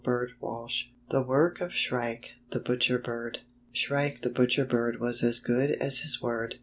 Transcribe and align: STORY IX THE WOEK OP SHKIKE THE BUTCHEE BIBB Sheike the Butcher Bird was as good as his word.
STORY 0.03 0.31
IX 0.31 0.85
THE 1.11 1.21
WOEK 1.21 1.61
OP 1.61 1.69
SHKIKE 1.69 2.29
THE 2.49 2.59
BUTCHEE 2.59 2.97
BIBB 3.03 3.37
Sheike 3.71 4.21
the 4.21 4.31
Butcher 4.31 4.65
Bird 4.65 4.99
was 4.99 5.21
as 5.21 5.39
good 5.39 5.73
as 5.79 5.99
his 5.99 6.19
word. 6.19 6.55